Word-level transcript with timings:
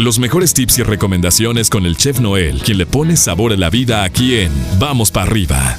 Los 0.00 0.18
mejores 0.18 0.54
tips 0.54 0.78
y 0.78 0.82
recomendaciones 0.82 1.68
con 1.68 1.84
el 1.84 1.94
chef 1.94 2.20
Noel, 2.20 2.62
quien 2.62 2.78
le 2.78 2.86
pone 2.86 3.18
sabor 3.18 3.52
a 3.52 3.56
la 3.58 3.68
vida 3.68 4.02
aquí 4.02 4.38
en 4.38 4.50
Vamos 4.78 5.10
para 5.10 5.26
arriba. 5.26 5.76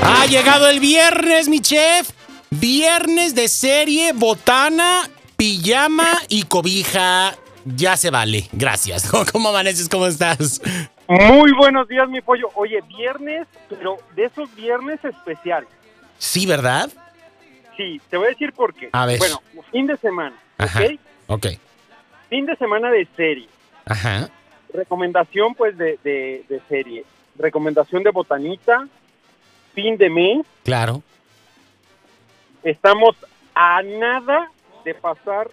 Ha 0.00 0.26
llegado 0.26 0.68
el 0.68 0.78
viernes, 0.78 1.48
mi 1.48 1.58
chef. 1.58 2.10
Viernes 2.48 3.34
de 3.34 3.48
serie, 3.48 4.12
botana, 4.12 5.10
pijama 5.36 6.12
y 6.28 6.44
cobija. 6.44 7.36
Ya 7.64 7.96
se 7.96 8.10
vale. 8.10 8.48
Gracias. 8.52 9.10
¿Cómo 9.32 9.48
amaneces? 9.48 9.88
¿Cómo 9.88 10.06
estás? 10.06 10.62
Muy 11.08 11.50
buenos 11.50 11.88
días, 11.88 12.08
mi 12.08 12.20
pollo. 12.20 12.50
Oye, 12.54 12.82
viernes, 12.82 13.48
pero 13.68 13.96
de 14.14 14.26
esos 14.26 14.54
viernes 14.54 15.04
especiales. 15.04 15.68
Sí, 16.18 16.46
¿verdad? 16.46 16.88
Sí, 17.76 18.00
te 18.08 18.16
voy 18.16 18.26
a 18.26 18.30
decir 18.30 18.52
por 18.52 18.74
qué. 18.74 18.90
A 18.92 19.06
ver. 19.06 19.18
Bueno, 19.18 19.42
fin 19.72 19.88
de 19.88 19.96
semana, 19.96 20.36
Ajá. 20.56 20.82
¿ok? 20.84 21.00
Ok. 21.26 21.46
Fin 22.32 22.46
de 22.46 22.56
semana 22.56 22.90
de 22.90 23.06
serie. 23.14 23.46
Ajá. 23.84 24.30
Recomendación, 24.72 25.54
pues, 25.54 25.76
de, 25.76 25.98
de, 26.02 26.46
de 26.48 26.60
serie. 26.66 27.04
Recomendación 27.36 28.02
de 28.02 28.10
botanita. 28.10 28.88
Fin 29.74 29.98
de 29.98 30.08
mes. 30.08 30.46
Claro. 30.64 31.02
Estamos 32.62 33.14
a 33.54 33.82
nada 33.82 34.50
de 34.82 34.94
pasar, 34.94 35.50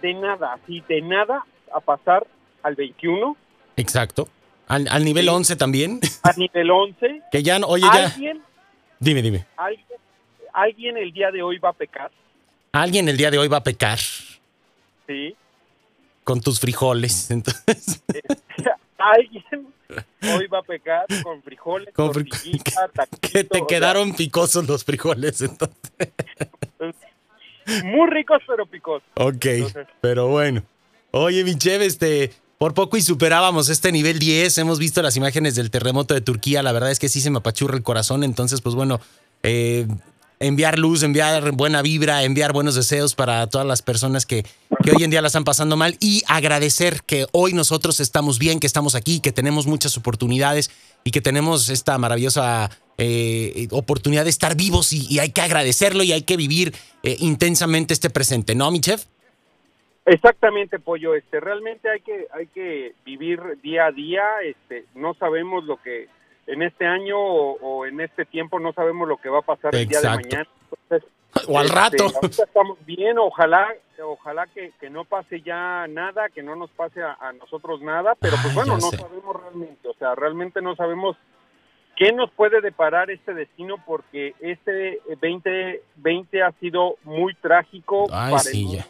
de 0.00 0.14
nada, 0.14 0.54
así 0.54 0.82
de 0.88 1.02
nada, 1.02 1.44
a 1.74 1.80
pasar 1.80 2.26
al 2.62 2.74
21, 2.74 3.36
Exacto. 3.76 4.28
Al, 4.68 4.88
al 4.90 5.04
nivel 5.04 5.24
Sí. 5.24 5.30
11 5.30 5.56
también. 5.56 6.00
a 6.22 6.32
nivel 6.38 6.70
11. 6.70 7.20
Que 7.30 7.42
ya 7.42 7.58
no. 7.58 7.66
Oye, 7.66 7.82
ya. 7.92 8.06
Alguien, 8.06 8.40
Dime, 8.98 9.20
dime. 9.20 9.44
alguien, 9.58 9.86
alguien 10.54 10.96
el 10.96 11.12
día 11.12 11.30
de 11.30 11.42
hoy 11.42 11.58
va 11.58 11.68
a 11.68 11.72
pecar, 11.74 12.10
Alguien 12.72 13.10
el 13.10 13.18
día 13.18 13.30
de 13.30 13.36
hoy 13.36 13.48
va 13.48 13.58
a 13.58 13.62
pecar 13.62 13.98
¿sí? 15.06 15.36
Con 16.26 16.40
tus 16.40 16.58
frijoles. 16.58 17.30
Entonces, 17.30 18.02
alguien 18.98 19.44
hoy 20.34 20.48
va 20.48 20.58
a 20.58 20.62
pecar 20.62 21.06
con 21.22 21.40
frijoles, 21.40 21.94
Con 21.94 22.10
fri- 22.12 22.28
taquito, 22.92 23.20
que 23.20 23.44
te 23.44 23.64
quedaron 23.68 24.12
picosos 24.12 24.66
los 24.66 24.82
frijoles. 24.84 25.40
Entonces. 25.40 25.78
muy 27.84 28.10
ricos 28.10 28.42
pero 28.44 28.66
picosos. 28.66 29.06
Ok, 29.14 29.44
Entonces- 29.46 29.86
pero 30.00 30.26
bueno. 30.26 30.64
Oye, 31.12 31.44
mi 31.44 31.54
chef, 31.56 31.80
este, 31.80 32.32
por 32.58 32.74
poco 32.74 32.96
y 32.96 33.02
superábamos 33.02 33.68
este 33.68 33.92
nivel 33.92 34.18
10. 34.18 34.58
Hemos 34.58 34.80
visto 34.80 35.02
las 35.02 35.16
imágenes 35.16 35.54
del 35.54 35.70
terremoto 35.70 36.12
de 36.12 36.20
Turquía. 36.22 36.64
La 36.64 36.72
verdad 36.72 36.90
es 36.90 36.98
que 36.98 37.08
sí 37.08 37.20
se 37.20 37.30
me 37.30 37.38
apachurra 37.38 37.76
el 37.76 37.84
corazón. 37.84 38.24
Entonces, 38.24 38.60
pues 38.62 38.74
bueno, 38.74 39.00
eh, 39.44 39.86
enviar 40.40 40.78
luz, 40.78 41.02
enviar 41.02 41.52
buena 41.52 41.82
vibra, 41.82 42.22
enviar 42.24 42.52
buenos 42.52 42.74
deseos 42.74 43.14
para 43.14 43.46
todas 43.48 43.66
las 43.66 43.82
personas 43.82 44.26
que, 44.26 44.44
que 44.82 44.90
hoy 44.90 45.04
en 45.04 45.10
día 45.10 45.22
la 45.22 45.28
están 45.28 45.44
pasando 45.44 45.76
mal 45.76 45.96
y 46.00 46.22
agradecer 46.28 47.00
que 47.06 47.26
hoy 47.32 47.52
nosotros 47.52 48.00
estamos 48.00 48.38
bien, 48.38 48.60
que 48.60 48.66
estamos 48.66 48.94
aquí, 48.94 49.20
que 49.20 49.32
tenemos 49.32 49.66
muchas 49.66 49.96
oportunidades 49.96 50.70
y 51.04 51.10
que 51.10 51.20
tenemos 51.20 51.68
esta 51.68 51.98
maravillosa 51.98 52.70
eh, 52.98 53.68
oportunidad 53.70 54.24
de 54.24 54.30
estar 54.30 54.56
vivos 54.56 54.92
y, 54.92 55.06
y 55.08 55.18
hay 55.18 55.30
que 55.30 55.40
agradecerlo 55.40 56.02
y 56.02 56.12
hay 56.12 56.22
que 56.22 56.36
vivir 56.36 56.74
eh, 57.02 57.16
intensamente 57.20 57.94
este 57.94 58.10
presente, 58.10 58.54
¿no, 58.54 58.70
mi 58.70 58.80
chef? 58.80 59.04
Exactamente, 60.06 60.78
pollo. 60.78 61.16
Este, 61.16 61.40
realmente 61.40 61.90
hay 61.90 62.00
que 62.00 62.26
hay 62.32 62.46
que 62.46 62.94
vivir 63.04 63.40
día 63.60 63.86
a 63.86 63.92
día. 63.92 64.22
Este, 64.44 64.84
no 64.94 65.14
sabemos 65.14 65.64
lo 65.64 65.82
que 65.82 66.06
en 66.46 66.62
este 66.62 66.86
año 66.86 67.18
o, 67.18 67.58
o 67.60 67.86
en 67.86 68.00
este 68.00 68.24
tiempo 68.24 68.58
no 68.58 68.72
sabemos 68.72 69.08
lo 69.08 69.16
que 69.16 69.28
va 69.28 69.40
a 69.40 69.42
pasar 69.42 69.74
el 69.74 69.86
día 69.86 70.00
de 70.00 70.08
mañana. 70.08 70.48
Entonces, 70.70 71.10
O 71.48 71.58
al 71.58 71.66
este, 71.66 71.76
rato. 71.76 72.06
estamos 72.22 72.78
bien. 72.86 73.18
Ojalá, 73.18 73.68
ojalá 74.02 74.46
que, 74.46 74.72
que 74.80 74.90
no 74.90 75.04
pase 75.04 75.42
ya 75.42 75.86
nada, 75.88 76.28
que 76.30 76.42
no 76.42 76.56
nos 76.56 76.70
pase 76.70 77.02
a, 77.02 77.16
a 77.20 77.32
nosotros 77.32 77.80
nada. 77.82 78.14
Pero 78.20 78.36
pues 78.42 78.54
bueno, 78.54 78.74
no 78.74 78.90
sé. 78.90 78.96
sabemos 78.96 79.36
realmente. 79.40 79.88
O 79.88 79.94
sea, 79.94 80.14
realmente 80.14 80.62
no 80.62 80.74
sabemos 80.76 81.16
qué 81.96 82.12
nos 82.12 82.30
puede 82.30 82.60
deparar 82.60 83.10
este 83.10 83.34
destino 83.34 83.76
porque 83.86 84.34
este 84.40 85.00
2020 85.08 86.42
ha 86.42 86.52
sido 86.52 86.96
muy 87.04 87.34
trágico 87.34 88.06
Ay, 88.12 88.30
para 88.32 88.38
sí, 88.42 88.60
el 88.60 88.66
mundo, 88.66 88.84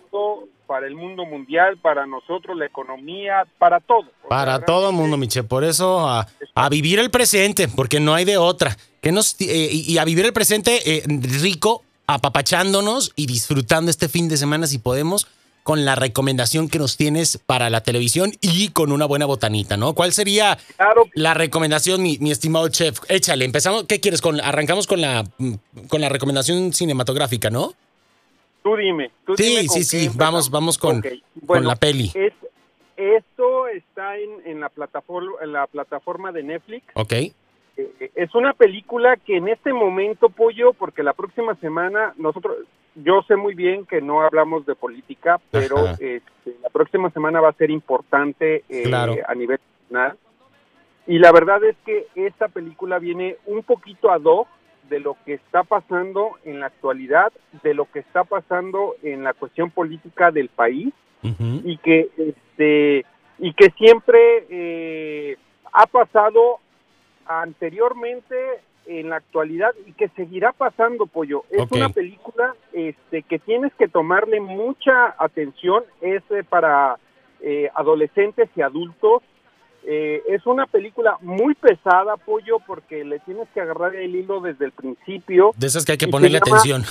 para 0.67 0.87
el 0.87 0.95
mundo 0.95 1.25
mundial, 1.25 1.79
para 1.79 2.07
nosotros, 2.07 2.57
la 2.57 2.67
economía, 2.67 3.45
para 3.59 3.81
todo. 3.81 4.09
O 4.25 4.29
Para 4.29 4.57
sea, 4.57 4.65
todo 4.65 4.91
el 4.91 4.97
mundo, 4.97 5.17
Miche. 5.17 5.43
Por 5.45 5.65
eso 5.65 6.09
a, 6.09 6.27
a 6.55 6.69
vivir 6.69 6.99
el 6.99 7.11
presente, 7.11 7.69
porque 7.69 8.01
no 8.01 8.15
hay 8.15 8.25
de 8.25 8.37
otra. 8.37 8.77
Que 9.01 9.13
nos, 9.13 9.41
eh, 9.41 9.69
y 9.73 9.93
y 9.93 9.99
a 9.99 10.05
vivir 10.05 10.25
el 10.27 10.33
presente 10.33 10.81
eh, 10.97 11.03
rico, 11.41 11.83
apapachándonos 12.07 13.13
y 13.17 13.27
disfrutando 13.27 13.91
este 13.91 14.09
fin 14.09 14.29
de 14.29 14.37
semana 14.37 14.67
si 14.67 14.79
podemos 14.79 15.27
con 15.63 15.85
la 15.85 15.97
recomendación 15.97 16.69
que 16.69 16.79
nos 16.79 16.97
tienes 16.97 17.41
para 17.45 17.71
la 17.71 17.81
televisión 17.81 18.33
y 18.41 18.69
con 18.69 18.93
una 18.93 19.05
buena 19.05 19.27
botanita, 19.27 19.77
¿no? 19.77 19.95
¿Cuál 19.95 20.13
sería 20.13 20.57
Claro, 20.77 21.07
la 21.15 21.35
recomendación, 21.35 22.03
mi, 22.03 22.19
mi 22.19 22.31
estimado 22.31 22.69
chef? 22.69 23.01
Échale, 23.09 23.45
empezamos. 23.45 23.83
¿Qué 23.89 23.99
quieres? 23.99 24.21
Con, 24.21 24.41
arrancamos 24.41 24.87
con 24.87 25.01
la, 25.01 25.25
mm, 25.39 25.55
con 25.89 26.01
la 26.01 26.09
recomendación 26.09 26.73
cinematográfica, 26.73 27.51
¿no? 27.51 27.75
Tú 28.67 28.75
dime. 28.77 29.13
tú 29.25 29.37
Sí, 29.37 29.45
dime 29.45 29.69
sí, 29.69 29.85
sí, 29.85 30.11
vamos- 30.17 30.51
vamos 30.51 30.77
con- 30.77 31.01
con 31.47 31.65
la 31.65 31.77
peli. 31.77 32.11
Es, 32.15 32.33
esto 32.97 33.69
está 33.69 34.17
en, 34.19 34.31
en 34.45 34.59
la 34.61 34.69
plataforma 34.71 35.33
en 35.41 35.53
la 35.53 35.67
plataforma 35.69 36.33
de 36.33 36.43
Netflix. 36.43 36.85
Ok. 36.95 37.13
Eh, 37.13 37.33
es 38.15 38.35
una 38.35 38.55
película 38.55 39.17
que 39.25 39.37
en 39.37 39.47
este 39.49 39.73
momento, 39.73 40.31
Pollo, 40.31 40.73
porque 40.73 41.05
la 41.05 41.13
próxima 41.13 41.55
semana 41.57 42.13
nosotros, 42.17 42.57
yo 42.97 43.23
sé 43.29 43.37
muy 43.37 43.55
bien 43.55 43.87
que 43.87 44.01
no 44.01 44.23
hablamos 44.23 44.67
de 44.67 44.75
política, 44.75 45.39
pero 45.53 45.87
este, 45.91 46.23
la 46.63 46.71
próxima 46.71 47.11
semana 47.11 47.41
va 47.41 47.51
a 47.51 47.53
ser 47.53 47.71
importante 47.71 48.65
eh, 48.69 48.83
Claro. 48.85 49.15
a 49.29 49.35
nivel 49.37 49.61
nacional. 49.91 50.19
Y 51.07 51.19
la 51.21 51.31
verdad 51.31 51.63
es 51.63 51.77
que 51.85 52.07
esta 52.17 52.49
película 52.49 52.99
viene 52.99 53.37
un 53.47 53.63
poquito 53.63 54.11
ad 54.11 54.23
hoc 54.25 54.49
de 54.89 55.01
lo 55.01 55.17
que 55.25 55.35
está 55.35 55.63
pasando 55.63 56.33
en 56.45 56.61
la 56.61 56.67
actualidad, 56.67 57.33
de 57.63 57.75
lo 57.75 57.91
que 57.91 58.01
está 58.01 58.25
pasando 58.25 58.95
en 59.03 59.25
la 59.25 59.35
cuestión 59.35 59.71
política 59.71 60.31
del 60.31 60.49
país 60.49 60.93
y 61.23 61.77
que 61.79 62.09
este 62.17 63.05
y 63.39 63.53
que 63.53 63.71
siempre 63.71 64.47
eh, 64.49 65.37
ha 65.73 65.87
pasado 65.87 66.61
anteriormente 67.27 68.37
en 68.87 69.11
la 69.11 69.17
actualidad 69.17 69.73
y 69.85 69.93
que 69.93 70.09
seguirá 70.11 70.53
pasando 70.53 71.07
pollo. 71.07 71.45
Es 71.51 71.71
una 71.73 71.89
película 71.89 72.55
este 72.73 73.23
que 73.23 73.39
tienes 73.41 73.75
que 73.75 73.89
tomarle 73.89 74.41
mucha 74.41 75.15
atención 75.19 75.83
es 76.01 76.23
eh, 76.31 76.45
para 76.49 76.97
eh, 77.41 77.69
adolescentes 77.75 78.49
y 78.55 78.63
adultos 78.63 79.23
Eh, 79.89 80.21
es 80.29 80.45
una 80.47 80.67
película 80.67 81.17
muy 81.21 81.55
pesada 81.55 82.17
pollo 82.17 82.59
porque 82.67 83.05
le 83.05 83.21
tienes 83.21 83.47
que 83.55 83.61
agarrar 83.61 83.95
el 83.95 84.17
hilo 84.17 84.41
desde 84.41 84.65
el 84.65 84.73
principio 84.73 85.53
De 85.57 85.69
esas 85.69 85.85
que 85.85 85.93
hay 85.93 85.99
que 85.99 86.09
ponerle 86.09 86.39
atención. 86.39 86.83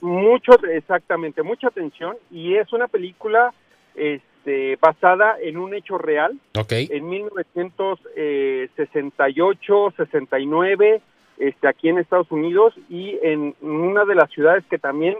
mucho, 0.00 0.52
exactamente, 0.72 1.42
mucha 1.42 1.68
atención 1.68 2.16
y 2.30 2.54
es 2.54 2.72
una 2.72 2.88
película 2.88 3.52
este, 3.94 4.78
basada 4.80 5.36
en 5.42 5.58
un 5.58 5.74
hecho 5.74 5.98
real 5.98 6.38
Ok. 6.58 6.72
en 6.72 7.08
1968, 7.10 9.92
69, 9.96 11.02
este, 11.38 11.68
aquí 11.68 11.88
en 11.90 11.98
Estados 11.98 12.30
Unidos 12.30 12.72
y 12.88 13.18
en 13.22 13.54
una 13.60 14.06
de 14.06 14.14
las 14.14 14.30
ciudades 14.30 14.64
que 14.70 14.78
también 14.78 15.16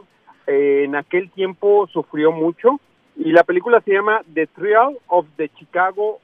eh, 0.46 0.84
en 0.84 0.96
aquel 0.96 1.28
tiempo 1.30 1.86
sufrió 1.92 2.32
mucho 2.32 2.80
y 3.16 3.32
la 3.32 3.44
película 3.44 3.82
se 3.82 3.92
llama 3.92 4.22
The 4.32 4.46
Trial 4.46 4.96
of 5.08 5.26
the 5.36 5.50
Chicago 5.50 6.18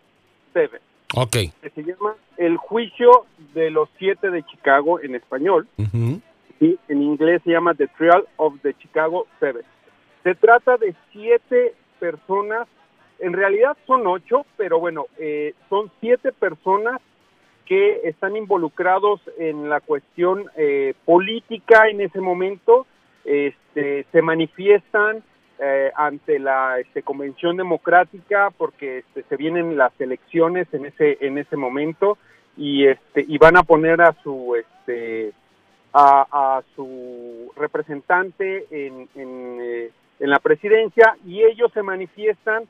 Ok. 1.15 1.37
que 1.62 1.71
se 1.71 1.83
llama 1.83 2.17
El 2.37 2.56
juicio 2.56 3.27
de 3.55 3.71
los 3.71 3.89
siete 3.99 4.31
de 4.31 4.43
Chicago 4.44 5.00
en 5.00 5.15
español. 5.15 5.69
¿sí? 6.59 6.78
En 6.89 7.03
inglés 7.03 7.43
se 7.44 7.50
llama 7.50 7.75
The 7.75 7.89
Trial 7.89 8.27
of 8.37 8.55
the 8.62 8.75
Chicago 8.75 9.27
Seven. 9.41 9.62
Se 10.25 10.34
trata 10.34 10.77
de 10.77 10.94
siete 11.12 11.75
personas, 12.00 12.67
en 13.19 13.32
realidad 13.32 13.76
son 13.87 14.06
ocho, 14.06 14.44
pero 14.56 14.81
bueno, 14.81 15.06
eh, 15.19 15.55
son 15.69 15.91
siete 16.00 16.32
personas 16.32 17.00
que 17.64 18.00
están 18.05 18.37
involucrados 18.37 19.20
en 19.38 19.69
la 19.69 19.81
cuestión 19.81 20.47
eh, 20.56 20.94
política 21.05 21.88
en 21.88 22.00
ese 22.00 22.20
momento, 22.20 22.87
este, 23.25 24.06
se 24.12 24.23
manifiestan 24.23 25.23
eh, 25.58 25.91
ante 25.94 26.38
la 26.38 26.79
este, 26.79 27.03
convención 27.03 27.56
democrática 27.56 28.50
porque 28.56 28.99
este, 28.99 29.23
se 29.23 29.37
vienen 29.37 29.76
las 29.76 29.93
elecciones 30.00 30.67
en 30.73 30.87
ese 30.87 31.19
en 31.20 31.38
ese 31.38 31.56
momento 31.56 32.19
y 32.56 32.87
este 32.87 33.25
y 33.26 33.38
van 33.38 33.56
a 33.56 33.62
poner 33.62 34.00
a 34.03 34.14
su 34.23 34.55
este 34.55 35.32
a, 35.93 36.26
a 36.31 36.62
su 36.75 37.50
representante 37.56 38.67
en, 38.70 39.08
en, 39.14 39.58
eh, 39.61 39.91
en 40.20 40.31
la 40.31 40.38
presidencia 40.41 41.17
y 41.25 41.43
ellos 41.43 41.70
se 41.73 41.82
manifiestan 41.82 42.64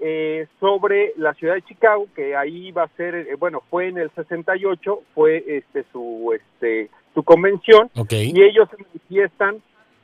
eh, 0.00 0.48
sobre 0.58 1.12
la 1.16 1.32
ciudad 1.34 1.54
de 1.54 1.62
Chicago, 1.62 2.08
que 2.16 2.34
ahí 2.34 2.72
va 2.72 2.82
a 2.82 2.96
ser, 2.96 3.14
eh, 3.14 3.36
bueno, 3.38 3.62
fue 3.70 3.86
en 3.86 3.98
el 3.98 4.10
68, 4.10 5.00
fue 5.14 5.44
este 5.46 5.84
su 5.92 6.34
este 6.34 6.90
su 7.14 7.22
convención 7.22 7.88
y 7.94 8.42
ellos 8.42 8.68
se 8.70 8.82
manifiestan 8.82 9.62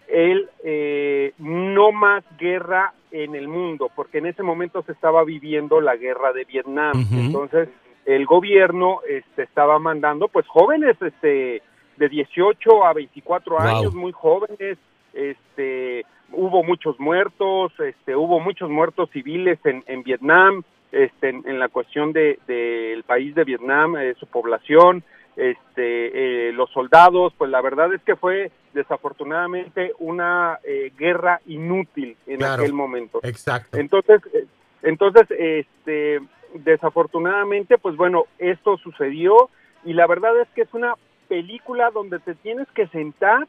el 0.09 0.49
eh, 0.65 1.33
no 1.39 1.93
más 1.93 2.25
guerra 2.39 2.93
en 3.11 3.35
el 3.35 3.49
mundo, 3.49 3.91
porque 3.95 4.19
en 4.19 4.27
ese 4.27 4.43
momento 4.43 4.83
se 4.83 4.93
estaba 4.93 5.25
viviendo 5.25 5.81
la 5.81 5.97
guerra 5.97 6.33
de 6.33 6.45
Vietnam. 6.45 7.07
Entonces, 7.13 7.69
el 8.07 8.25
gobierno 8.27 9.01
este, 9.09 9.43
estaba 9.43 9.79
mandando 9.79 10.29
pues 10.29 10.47
jóvenes 10.47 10.97
este, 11.01 11.63
de 11.97 12.09
18 12.09 12.85
a 12.85 12.93
24 12.95 13.55
Wow. 13.57 13.61
años, 13.65 13.95
muy 13.95 14.13
jóvenes, 14.13 14.79
este, 15.13 16.05
hubo 16.33 16.63
muchos 16.63 16.99
muertos, 17.01 17.73
este, 17.81 18.15
hubo 18.17 18.41
muchos 18.41 18.71
muertos 18.71 19.11
civiles 19.11 19.59
en, 19.65 19.83
en 19.87 20.03
Vietnam, 20.03 20.63
este, 20.93 21.29
en, 21.31 21.43
en 21.47 21.59
la 21.59 21.69
cuestión 21.69 22.13
de- 22.13 22.39
del 22.47 23.03
país 23.05 23.35
de 23.35 23.45
Vietnam, 23.45 23.97
eh, 23.97 24.15
su 24.19 24.27
población, 24.27 25.03
este, 25.39 26.49
eh, 26.49 26.53
los 26.53 26.69
soldados, 26.71 27.33
pues 27.39 27.49
la 27.51 27.61
verdad 27.63 27.95
es 27.95 28.03
que 28.03 28.17
fue 28.17 28.51
desafortunadamente 28.75 29.93
una 30.01 30.59
eh, 30.65 30.93
guerra 30.99 31.41
inútil 31.47 32.17
en 32.27 32.39
Claro. 32.39 32.63
aquel 32.63 32.73
momento. 32.75 33.21
Exacto. 33.23 33.79
Entonces, 33.79 34.21
eh, 34.35 34.47
entonces, 34.83 35.27
este, 35.31 36.21
desafortunadamente, 36.55 37.79
pues 37.79 37.97
bueno, 37.97 38.25
esto 38.39 38.77
sucedió 38.79 39.49
y 39.85 39.93
la 39.93 40.07
verdad 40.07 40.39
es 40.41 40.49
que 40.55 40.63
es 40.63 40.75
una 40.75 40.95
película 41.29 41.91
donde 41.91 42.19
te 42.19 42.35
tienes 42.35 42.67
que 42.75 42.87
sentar, 42.89 43.47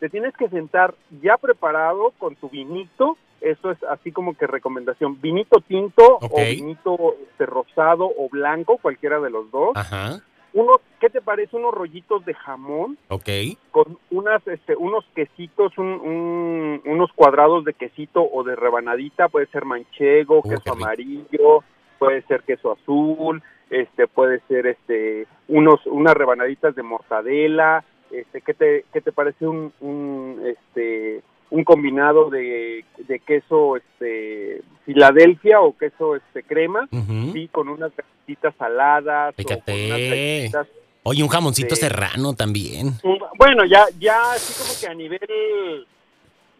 te 0.00 0.08
tienes 0.08 0.34
que 0.36 0.48
sentar 0.48 0.94
ya 1.22 1.36
preparado 1.38 2.12
con 2.18 2.36
tu 2.36 2.48
vinito, 2.48 3.16
eso 3.40 3.72
es 3.72 3.82
así 3.84 4.12
como 4.12 4.36
que 4.36 4.46
recomendación, 4.46 5.20
vinito 5.20 5.60
tinto 5.60 6.18
o 6.20 6.40
vinito 6.44 7.16
este, 7.28 7.46
rosado 7.46 8.04
o 8.16 8.28
blanco, 8.30 8.78
cualquiera 8.78 9.18
de 9.20 9.30
los 9.30 9.50
dos. 9.50 9.72
Ajá. 9.74 10.20
Unos, 10.54 10.76
¿qué 11.00 11.08
te 11.08 11.22
parece? 11.22 11.56
Unos 11.56 11.72
rollitos 11.72 12.24
de 12.26 12.34
jamón 12.34 12.98
Ok. 13.08 13.28
con 13.70 13.98
unas, 14.10 14.46
este, 14.46 14.76
unos 14.76 15.04
quesitos, 15.14 15.76
un- 15.78 15.86
un- 15.86 16.82
unos 16.84 17.10
cuadrados 17.14 17.64
de 17.64 17.72
quesito 17.72 18.22
o 18.22 18.42
de 18.44 18.54
rebanadita, 18.54 19.28
puede 19.28 19.46
ser 19.46 19.64
manchego, 19.64 20.40
Uh, 20.44 20.48
queso 20.50 20.72
amarillo, 20.72 21.64
puede 21.98 22.20
ser 22.22 22.42
queso 22.42 22.72
azul, 22.72 23.42
este, 23.70 24.06
puede 24.08 24.40
ser, 24.48 24.66
este, 24.66 25.26
unos, 25.48 25.86
unas 25.86 26.12
rebanaditas 26.14 26.74
de 26.74 26.82
mortadela, 26.82 27.82
este, 28.10 28.42
¿qué 28.42 28.52
te, 28.52 28.84
qué 28.92 29.00
te 29.00 29.10
parece 29.12 29.46
un, 29.46 29.72
un, 29.80 30.42
este, 30.44 31.22
un 31.48 31.64
combinado 31.64 32.28
de, 32.28 32.84
de 32.98 33.18
queso, 33.20 33.76
este, 33.78 34.51
Filadelfia 34.84 35.60
o 35.60 35.76
queso, 35.76 36.16
este, 36.16 36.42
crema, 36.42 36.88
Ujú. 36.90 37.32
sí, 37.32 37.48
con 37.48 37.68
unas 37.68 37.92
galletitas 37.96 38.54
saladas, 38.58 39.32
o 39.32 39.36
con 39.36 39.44
Fíjate. 39.44 39.86
unas 39.86 39.98
galletitas 39.98 40.66
Oye, 41.04 41.22
un 41.22 41.28
jamoncito 41.28 41.74
serrano 41.74 42.32
también. 42.34 42.92
bueno, 43.36 43.64
ya, 43.64 43.86
ya 43.98 44.32
así 44.32 44.52
como 44.62 44.78
que 44.80 44.86
a 44.86 44.94
nivel, 44.94 45.86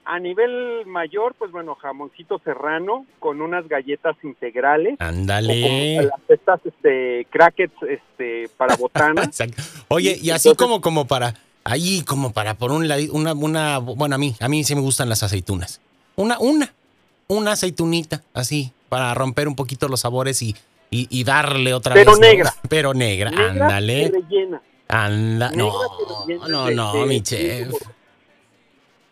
a 0.04 0.18
nivel 0.18 0.84
mayor, 0.86 1.34
pues 1.38 1.52
bueno, 1.52 1.76
jamoncito 1.76 2.40
serrano 2.44 3.06
con 3.20 3.40
unas 3.40 3.68
galletas 3.68 4.16
integrales. 4.24 4.96
Ándale. 4.98 6.02
las 6.02 6.20
estas, 6.28 6.60
este, 6.66 7.24
crackets, 7.30 7.74
este, 7.88 8.48
para 8.56 8.74
botana. 8.74 9.30
Oye, 9.88 10.18
y 10.20 10.30
así 10.30 10.48
Entonces- 10.48 10.56
como, 10.56 10.80
como 10.80 11.06
para, 11.06 11.34
ahí 11.62 12.02
como 12.02 12.32
para 12.32 12.54
por 12.54 12.72
un 12.72 12.88
lado, 12.88 13.00
una, 13.12 13.34
una, 13.34 13.78
bueno, 13.78 14.16
a 14.16 14.18
mí, 14.18 14.34
a 14.40 14.48
mí 14.48 14.64
sí 14.64 14.74
me 14.74 14.80
gustan 14.80 15.08
las 15.08 15.22
aceitunas. 15.22 15.80
Una, 16.16 16.38
una, 16.40 16.74
una 17.32 17.52
aceitunita, 17.52 18.22
así, 18.34 18.72
para 18.88 19.12
romper 19.14 19.48
un 19.48 19.56
poquito 19.56 19.88
los 19.88 20.00
sabores 20.00 20.42
y, 20.42 20.54
y, 20.90 21.06
y 21.10 21.24
darle 21.24 21.74
otra 21.74 21.94
Pero 21.94 22.12
vez. 22.12 22.20
¿no? 22.20 22.26
negra. 22.26 22.54
Pero 22.68 22.94
negra, 22.94 23.30
Negra 23.30 23.50
ándale. 23.50 24.12
Anda, 24.88 25.50
no, 25.52 25.72
Negra 26.26 26.48
no, 26.48 26.66
de- 26.66 26.74
no, 26.74 26.92
de- 26.92 27.06
mi 27.06 27.16
de- 27.16 27.22
chef. 27.22 27.72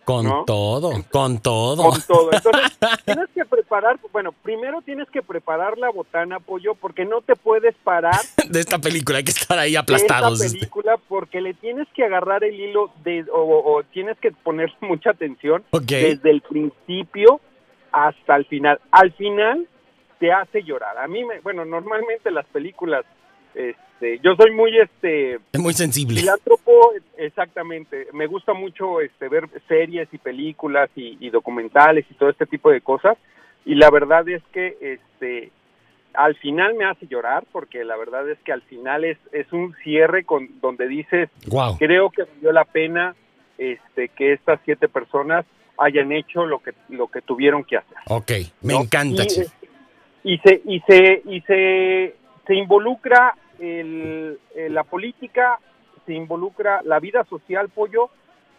Con 0.04 0.24
¿no? 0.26 0.44
todo, 0.44 1.04
con 1.12 1.38
todo. 1.38 1.90
Con 1.90 2.02
todo. 2.02 2.30
Entonces, 2.32 2.78
tienes 3.04 3.28
que 3.32 3.44
preparar, 3.44 3.98
bueno, 4.12 4.32
primero 4.42 4.82
tienes 4.82 5.08
que 5.10 5.22
preparar 5.22 5.78
la 5.78 5.88
botana, 5.90 6.40
pollo, 6.40 6.74
porque 6.74 7.04
no 7.04 7.20
te 7.20 7.36
puedes 7.36 7.76
parar 7.84 8.18
De 8.48 8.58
esta 8.58 8.78
película 8.80 9.18
hay 9.18 9.24
que 9.24 9.30
estar 9.30 9.56
ahí 9.58 9.72
de 9.72 9.78
aplastados. 9.78 10.40
esta 10.40 10.52
película 10.58 10.96
porque 11.08 11.40
le 11.40 11.54
tienes 11.54 11.86
que 11.94 12.02
agarrar 12.04 12.42
el 12.42 12.58
hilo 12.58 12.90
de, 13.04 13.24
o, 13.32 13.38
o 13.76 13.82
tienes 13.84 14.18
que 14.18 14.32
poner 14.32 14.72
mucha 14.80 15.10
atención 15.10 15.62
desde 15.86 16.30
el 16.30 16.40
principio 16.40 17.40
hasta 17.92 18.36
el 18.36 18.44
final. 18.46 18.80
Al 18.90 19.12
final 19.12 19.66
te 20.18 20.32
hace 20.32 20.62
llorar. 20.62 20.98
A 20.98 21.08
mí, 21.08 21.24
me, 21.24 21.40
bueno, 21.40 21.64
normalmente 21.64 22.30
las 22.30 22.46
películas, 22.46 23.04
este, 23.54 24.18
yo 24.22 24.34
soy 24.36 24.50
muy, 24.52 24.76
este, 24.78 25.34
Es 25.52 25.60
muy 25.60 25.72
sensible. 25.72 26.20
filántropo, 26.20 26.92
exactamente. 27.16 28.08
Me 28.12 28.26
gusta 28.26 28.52
mucho, 28.52 29.00
este, 29.00 29.28
ver 29.28 29.48
series 29.68 30.08
y 30.12 30.18
películas 30.18 30.90
y, 30.94 31.16
y 31.20 31.30
documentales 31.30 32.04
y 32.10 32.14
todo 32.14 32.28
este 32.30 32.46
tipo 32.46 32.70
de 32.70 32.80
cosas. 32.80 33.16
Y 33.64 33.74
la 33.74 33.90
verdad 33.90 34.28
es 34.28 34.42
que, 34.52 34.76
este, 34.80 35.50
al 36.12 36.34
final 36.36 36.74
me 36.74 36.84
hace 36.86 37.06
llorar 37.06 37.44
porque 37.52 37.84
la 37.84 37.96
verdad 37.96 38.28
es 38.28 38.38
que 38.40 38.52
al 38.52 38.62
final 38.62 39.04
es, 39.04 39.16
es 39.32 39.50
un 39.52 39.74
cierre 39.84 40.24
con 40.24 40.60
donde 40.60 40.88
dices 40.88 41.30
Wow. 41.46 41.76
creo 41.78 42.10
que 42.10 42.24
valió 42.24 42.50
la 42.50 42.64
pena 42.64 43.14
este 43.58 44.08
que 44.08 44.32
estas 44.32 44.58
siete 44.64 44.88
personas 44.88 45.46
hayan 45.80 46.12
hecho 46.12 46.46
lo 46.46 46.58
que 46.60 46.72
lo 46.90 47.08
que 47.08 47.22
tuvieron 47.22 47.64
que 47.64 47.78
hacer 47.78 47.96
Ok, 48.06 48.30
me 48.62 48.74
¿no? 48.74 48.82
encanta, 48.82 49.24
y, 50.22 50.38
se 50.38 50.60
y 50.64 50.80
se 50.86 51.22
y 51.24 51.40
se 51.42 52.14
se 52.46 52.54
involucra 52.54 53.34
el, 53.58 54.38
la 54.70 54.84
política 54.84 55.58
se 56.06 56.12
involucra 56.14 56.80
la 56.84 56.98
vida 57.00 57.24
social 57.24 57.68
pollo 57.70 58.10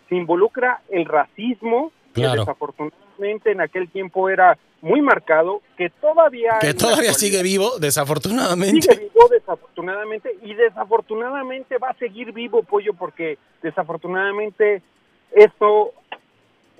se 0.09 0.15
involucra 0.15 0.81
el 0.89 1.05
racismo 1.05 1.91
Claro. 2.13 2.33
que 2.33 2.39
desafortunadamente 2.39 3.51
en 3.51 3.61
aquel 3.61 3.89
tiempo 3.89 4.27
era 4.29 4.57
muy 4.81 5.01
marcado 5.01 5.61
que 5.77 5.89
todavía 5.91 6.57
Que 6.59 6.73
todavía 6.73 7.13
sigue 7.13 7.41
vivo, 7.41 7.77
desafortunadamente. 7.79 8.81
Sigue 8.81 9.03
vivo 9.13 9.29
desafortunadamente 9.29 10.35
y 10.43 10.53
desafortunadamente 10.55 11.77
va 11.77 11.89
a 11.91 11.93
seguir 11.93 12.33
vivo 12.33 12.63
pollo 12.63 12.93
porque 12.95 13.37
desafortunadamente 13.61 14.81
esto 15.31 15.93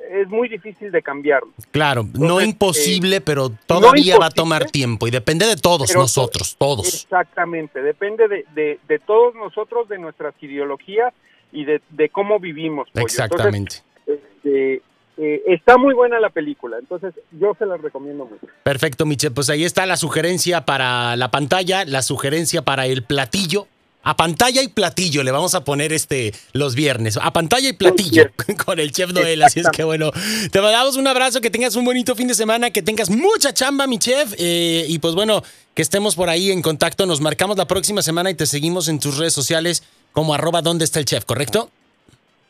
es 0.10 0.28
muy 0.30 0.50
difícil 0.50 0.92
de 0.92 1.02
cambiar. 1.02 1.42
Claro, 1.72 2.06
no 2.14 2.42
imposible, 2.42 3.22
pero 3.22 3.50
todavía 3.66 4.18
va 4.18 4.28
a 4.28 4.32
tomar 4.32 4.66
tiempo 4.72 5.08
y 5.08 5.12
depende 5.12 5.46
de 5.46 5.56
todos 5.56 5.88
pero- 5.90 6.02
nosotros, 6.02 6.56
todos. 6.58 7.04
Exactamente, 7.04 7.82
depende 7.82 8.28
de, 8.28 8.46
de, 8.56 8.80
de 8.88 9.00
todos 9.00 9.36
nosotros, 9.36 9.88
de 9.90 9.98
nuestras 9.98 10.34
ideologías 10.42 11.14
y 11.52 11.66
de, 11.66 11.82
de 11.90 12.10
cómo 12.10 12.40
vivimos. 12.40 12.90
pollo. 12.92 13.06
Exactamente. 13.06 13.78
Entonces, 14.06 14.26
este, 14.38 14.82
eh, 15.18 15.44
está 15.48 15.78
muy 15.78 15.94
buena 15.94 16.20
la 16.20 16.30
película, 16.30 16.78
entonces 16.80 17.14
yo 17.32 17.54
se 17.60 17.66
la 17.66 17.78
recomiendo 17.78 18.26
mucho. 18.26 18.48
Perfecto, 18.64 19.06
Michelle. 19.06 19.34
Pues 19.36 19.50
ahí 19.50 19.66
está 19.66 19.86
la 19.86 19.98
sugerencia 19.98 20.66
para 20.66 21.16
la 21.16 21.30
pantalla, 21.30 21.86
la 21.86 22.02
sugerencia 22.02 22.62
para 22.64 22.88
el 22.88 23.04
platillo. 23.04 23.68
A 24.04 24.16
pantalla 24.16 24.64
y 24.64 24.68
platillo 24.68 25.24
le 25.24 25.32
vamos 25.32 25.54
a 25.54 25.64
poner 25.64 25.94
este 25.94 26.34
los 26.54 26.74
viernes. 26.74 27.18
A 27.22 27.32
pantalla 27.34 27.70
y 27.70 27.74
platillo 27.74 28.32
con 28.66 28.80
el 28.80 28.92
chef 28.92 29.12
Noel. 29.12 29.44
Así 29.44 29.60
es 29.60 29.70
que 29.70 29.84
bueno, 29.84 30.12
te 30.52 30.62
mandamos 30.62 30.98
un 30.98 31.08
abrazo, 31.08 31.40
que 31.40 31.52
tengas 31.52 31.76
un 31.76 31.86
bonito 31.86 32.16
fin 32.16 32.28
de 32.28 32.34
semana, 32.34 32.72
que 32.72 32.82
tengas 32.82 33.10
mucha 33.10 33.54
chamba, 33.54 33.86
mi 33.86 34.00
chef. 34.00 34.34
eh, 34.40 34.86
y 34.88 34.98
pues 35.00 35.14
bueno, 35.14 35.44
que 35.76 35.82
estemos 35.82 36.16
por 36.16 36.30
ahí 36.30 36.52
en 36.52 36.62
contacto. 36.62 37.06
Nos 37.06 37.22
marcamos 37.22 37.58
la 37.58 37.66
próxima 37.66 38.02
semana 38.02 38.32
y 38.32 38.36
te 38.36 38.46
seguimos 38.46 38.88
en 38.88 39.00
tus 39.00 39.18
redes 39.18 39.34
sociales 39.34 39.84
como 40.14 40.34
arroba 40.34 40.62
donde 40.62 40.86
está 40.86 41.00
el 41.00 41.06
chef, 41.06 41.26
¿correcto? 41.26 41.70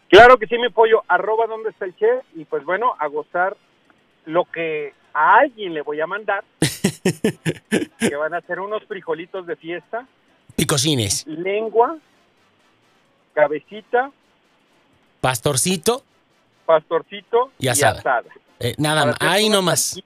Claro 0.10 0.38
que 0.38 0.48
sí, 0.48 0.58
mi 0.58 0.70
pollo, 0.70 1.04
arroba 1.08 1.48
donde 1.48 1.70
está 1.70 1.86
el 1.86 1.96
chef 1.96 2.24
y 2.36 2.46
pues 2.46 2.66
bueno, 2.66 2.96
a 3.00 3.08
gozar 3.08 3.56
lo 4.26 4.46
que 4.46 4.94
a 5.14 5.40
alguien 5.40 5.74
le 5.74 5.82
voy 5.82 6.02
a 6.02 6.08
mandar, 6.08 6.44
que 8.00 8.16
van 8.16 8.34
a 8.34 8.42
ser 8.42 8.60
unos 8.60 8.84
frijolitos 8.86 9.46
de 9.48 9.56
fiesta, 9.56 10.08
Y 10.62 10.66
cocines. 10.68 11.26
lengua, 11.26 11.98
cabecita, 13.34 14.12
Pastorcito, 15.20 16.04
pastorcito 16.68 17.52
Y 17.58 17.68
asada. 17.68 18.24
eh, 18.60 18.76
nada 18.78 19.06
más. 19.08 19.16
Ahí 19.20 19.50
nomás. 19.50 20.00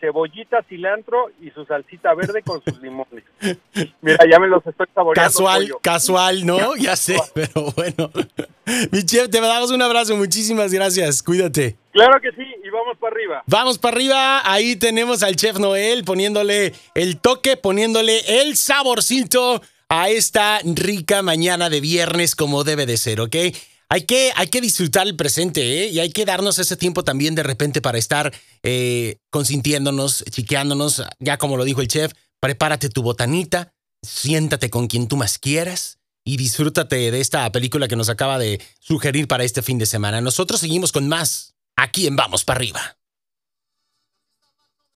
cebollita, 0.00 0.62
cilantro 0.68 1.30
y 1.40 1.50
su 1.50 1.64
salsita 1.66 2.14
verde 2.14 2.42
con 2.42 2.62
sus 2.64 2.80
limones. 2.82 3.22
Mira, 4.00 4.18
ya 4.28 4.38
me 4.40 4.48
los 4.48 4.64
estoy 4.66 4.86
saboreando. 4.92 5.28
Casual, 5.30 5.62
pollo. 5.62 5.78
casual, 5.82 6.44
¿no? 6.46 6.74
Ya 6.76 6.96
sé, 6.96 7.16
pero 7.34 7.70
bueno. 7.76 8.10
Mi 8.92 9.04
chef, 9.04 9.28
te 9.30 9.40
damos 9.40 9.70
un 9.70 9.82
abrazo. 9.82 10.16
Muchísimas 10.16 10.72
gracias. 10.72 11.22
Cuídate. 11.22 11.76
Claro 11.92 12.20
que 12.20 12.30
sí, 12.32 12.42
y 12.42 12.57
vamos 12.78 12.98
para 12.98 13.14
arriba. 13.14 13.42
Vamos 13.46 13.78
para 13.78 13.96
arriba. 13.96 14.50
Ahí 14.50 14.76
tenemos 14.76 15.22
al 15.22 15.36
chef 15.36 15.58
Noel 15.58 16.04
poniéndole 16.04 16.72
el 16.94 17.18
toque, 17.20 17.56
poniéndole 17.56 18.40
el 18.40 18.56
saborcito 18.56 19.60
a 19.88 20.10
esta 20.10 20.60
rica 20.64 21.22
mañana 21.22 21.70
de 21.70 21.80
viernes 21.80 22.34
como 22.34 22.64
debe 22.64 22.86
de 22.86 22.96
ser, 22.96 23.20
¿ok? 23.20 23.36
Hay 23.90 24.02
que, 24.02 24.32
hay 24.36 24.48
que 24.48 24.60
disfrutar 24.60 25.06
el 25.06 25.16
presente, 25.16 25.84
¿eh? 25.84 25.88
Y 25.88 25.98
hay 25.98 26.10
que 26.10 26.26
darnos 26.26 26.58
ese 26.58 26.76
tiempo 26.76 27.04
también 27.04 27.34
de 27.34 27.42
repente 27.42 27.80
para 27.80 27.96
estar 27.96 28.34
eh, 28.62 29.16
consintiéndonos, 29.30 30.24
chiqueándonos. 30.30 31.02
Ya 31.20 31.38
como 31.38 31.56
lo 31.56 31.64
dijo 31.64 31.80
el 31.80 31.88
chef, 31.88 32.12
prepárate 32.38 32.90
tu 32.90 33.02
botanita, 33.02 33.72
siéntate 34.02 34.68
con 34.68 34.88
quien 34.88 35.08
tú 35.08 35.16
más 35.16 35.38
quieras 35.38 35.98
y 36.22 36.36
disfrútate 36.36 37.10
de 37.10 37.20
esta 37.20 37.50
película 37.50 37.88
que 37.88 37.96
nos 37.96 38.10
acaba 38.10 38.38
de 38.38 38.60
sugerir 38.78 39.26
para 39.26 39.44
este 39.44 39.62
fin 39.62 39.78
de 39.78 39.86
semana. 39.86 40.20
Nosotros 40.20 40.60
seguimos 40.60 40.92
con 40.92 41.08
más 41.08 41.54
aquí 41.78 42.06
en 42.06 42.16
Vamos 42.16 42.44
para 42.44 42.58
arriba. 42.58 42.97